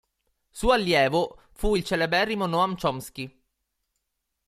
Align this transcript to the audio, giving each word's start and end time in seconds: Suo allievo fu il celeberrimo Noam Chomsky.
Suo 0.49 0.71
allievo 0.71 1.41
fu 1.51 1.75
il 1.75 1.83
celeberrimo 1.83 2.47
Noam 2.47 2.75
Chomsky. 2.75 3.39